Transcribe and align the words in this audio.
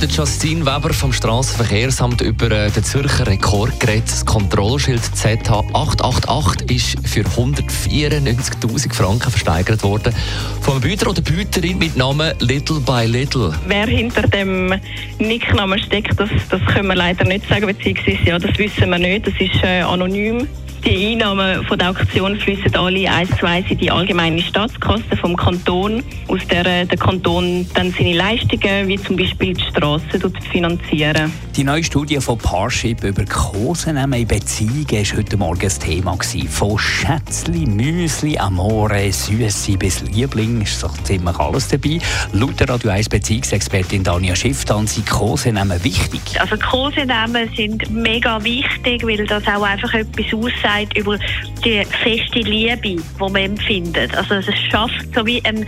der 0.00 0.08
Justine 0.08 0.64
Weber 0.64 0.92
vom 0.94 1.12
Strassenverkehrsamt 1.12 2.20
über 2.20 2.50
äh, 2.50 2.70
den 2.70 2.84
Zürcher 2.84 3.26
Rekord 3.26 3.80
geredet. 3.80 4.04
Das 4.06 4.24
Kontrollschild 4.24 5.00
ZH888 5.00 6.70
ist 6.70 7.08
für 7.08 7.22
194.000 7.22 8.94
Franken 8.94 9.30
versteigert 9.30 9.82
worden. 9.82 10.14
Vom 10.60 10.80
Büter 10.80 11.10
oder 11.10 11.20
Büterin 11.20 11.78
mit 11.78 11.96
Namen 11.96 12.32
Little 12.38 12.80
by 12.80 13.06
Little. 13.06 13.52
Wer 13.66 13.86
hinter 13.86 14.22
dem 14.22 14.74
Nicknamen 15.18 15.78
steckt, 15.80 16.18
das, 16.18 16.30
das 16.48 16.60
können 16.66 16.88
wir 16.88 16.94
leider 16.94 17.24
nicht 17.24 17.48
sagen, 17.48 17.66
beziehungsweise 17.66 18.22
ja, 18.24 18.38
das 18.38 18.56
wissen 18.56 18.90
wir 18.90 18.98
nicht. 18.98 19.26
Das 19.26 19.34
ist 19.40 19.62
äh, 19.64 19.80
anonym. 19.80 20.46
Die 20.88 21.12
Einnahmen 21.12 21.66
von 21.66 21.78
der 21.78 21.90
Auktion 21.90 22.40
fließen 22.40 22.74
alle 22.74 23.10
eins 23.10 23.28
zu 23.38 23.46
eins 23.46 23.70
in 23.70 23.76
die 23.76 23.90
allgemeine 23.90 24.40
Staatskasse 24.40 25.18
vom 25.20 25.36
Kanton, 25.36 26.02
aus 26.28 26.40
der 26.46 26.64
äh, 26.64 26.86
der 26.86 26.96
Kanton 26.96 27.66
dann 27.74 27.92
seine 27.92 28.14
Leistungen, 28.14 28.88
wie 28.88 28.96
zum 28.96 29.14
Beispiel 29.16 29.52
die 29.52 29.64
Strassen, 29.64 30.32
finanzieren. 30.50 31.30
Die 31.54 31.64
neue 31.64 31.84
Studie 31.84 32.18
von 32.20 32.38
Parship 32.38 33.04
über 33.04 33.22
Kosenamen 33.26 34.20
in 34.20 34.28
Beziehungen 34.28 34.86
war 34.88 35.18
heute 35.18 35.36
Morgen 35.36 35.60
das 35.60 35.78
Thema. 35.78 36.16
Gewesen. 36.16 36.48
Von 36.48 36.78
Schätzli, 36.78 37.66
Müsli, 37.66 38.38
Amore, 38.38 39.12
Süße 39.12 39.76
bis 39.76 40.00
Liebling 40.00 40.62
ist 40.62 40.80
so 40.80 40.88
ziemlich 41.02 41.36
alles 41.36 41.68
dabei. 41.68 41.98
Laut 42.32 42.58
der 42.60 42.70
Radio 42.70 42.92
1 42.92 43.10
Beziehungsexpertin 43.10 44.04
Dania 44.04 44.34
Schiff 44.34 44.64
dann 44.64 44.86
sind 44.86 45.10
Kosenamen 45.10 45.84
wichtig. 45.84 46.20
Also 46.38 46.56
Kosenamen 46.56 47.50
sind 47.54 47.90
mega 47.90 48.42
wichtig, 48.42 49.04
weil 49.04 49.26
das 49.26 49.46
auch 49.48 49.62
einfach 49.62 49.92
etwas 49.92 50.32
aussagt 50.32 50.77
über 50.96 51.18
die 51.64 51.84
feste 52.02 52.40
Liebe, 52.40 52.76
die 52.82 53.00
man 53.18 53.36
empfindet. 53.36 54.16
Also 54.16 54.34
es 54.34 54.46
schafft 54.70 55.14
so 55.14 55.24
wie 55.26 55.42
ein, 55.44 55.66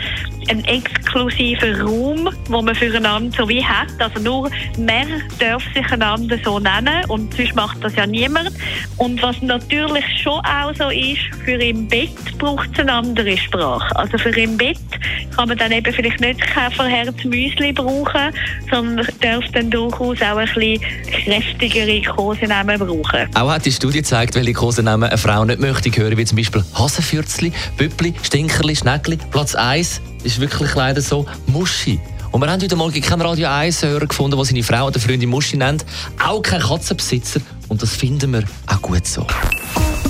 einen 0.48 0.64
exklusiven 0.64 1.80
Raum, 1.80 2.28
wo 2.48 2.62
man 2.62 2.74
füreinander 2.74 3.36
so 3.36 3.48
wie 3.48 3.64
hat. 3.64 3.88
Also 3.98 4.20
nur 4.20 4.50
mehr 4.78 5.06
darf 5.38 5.62
sich 5.74 5.90
einander 5.92 6.38
so 6.44 6.58
nennen 6.58 7.04
und 7.08 7.34
sonst 7.34 7.54
macht 7.54 7.82
das 7.82 7.94
ja 7.96 8.06
niemand. 8.06 8.50
Und 8.96 9.22
was 9.22 9.40
natürlich 9.42 10.04
schon 10.22 10.40
auch 10.40 10.74
so 10.76 10.90
ist, 10.90 11.20
für 11.44 11.52
im 11.52 11.88
Bett 11.88 12.10
braucht 12.38 12.70
es 12.72 12.80
eine 12.80 12.92
andere 12.92 13.36
Sprache. 13.36 13.94
Also 13.96 14.18
für 14.18 14.30
im 14.30 14.56
Bett 14.56 14.78
kann 15.36 15.48
man 15.48 15.58
dann 15.58 15.72
eben 15.72 15.92
vielleicht 15.92 16.20
nicht 16.20 16.40
Käferherz 16.40 17.24
Müsli 17.24 17.72
brauchen, 17.72 18.32
sondern 18.70 19.06
darf 19.20 19.44
dann 19.52 19.70
durchaus 19.70 20.20
auch 20.22 20.36
ein 20.36 20.46
bisschen 20.46 20.80
kräftigere 21.24 22.02
Kosenamen 22.02 22.78
brauchen. 22.78 23.34
Auch 23.34 23.50
hat 23.50 23.64
die 23.64 23.72
Studie 23.72 23.98
gezeigt, 23.98 24.34
welche 24.34 24.52
Kosenamen 24.52 24.89
eine 24.94 25.18
Frau 25.18 25.44
nicht 25.44 25.60
möchte 25.60 25.90
hören, 25.90 26.16
wie 26.16 26.24
zum 26.24 26.36
Beispiel 26.36 26.64
Hasenfürzli, 26.74 27.52
Büppli, 27.76 28.14
Stinkerli, 28.22 28.76
Schneckli. 28.76 29.18
Platz 29.30 29.54
1 29.54 30.00
ist 30.22 30.40
wirklich 30.40 30.74
leider 30.74 31.00
so 31.00 31.26
Muschi. 31.46 32.00
Und 32.32 32.40
wir 32.42 32.50
haben 32.50 32.62
heute 32.62 32.76
Morgen 32.76 33.00
keinen 33.00 33.22
Radio 33.22 33.48
1 33.48 33.82
Hörer 33.82 34.06
gefunden, 34.06 34.36
der 34.36 34.44
seine 34.44 34.62
Frau 34.62 34.86
oder 34.86 35.00
Freundin 35.00 35.30
Muschi 35.30 35.56
nennt. 35.56 35.84
Auch 36.24 36.42
kein 36.42 36.60
Katzenbesitzer. 36.60 37.40
Und 37.68 37.82
das 37.82 37.96
finden 37.96 38.32
wir 38.32 38.44
auch 38.66 38.82
gut 38.82 39.06
so. 39.06 39.26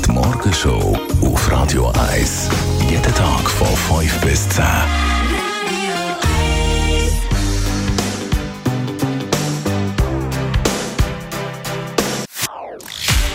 Die 0.05 0.11
Morgenshow 0.11 0.99
auf 1.23 1.51
Radio 1.51 1.93
1. 2.13 2.49
Jeden 2.91 3.15
Tag 3.15 3.51
von 3.51 4.01
5 4.01 4.21
bis 4.21 4.49
10. 4.51 4.65